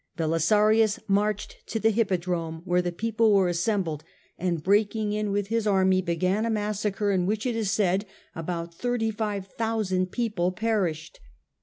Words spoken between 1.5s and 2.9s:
to the Hippodrome, where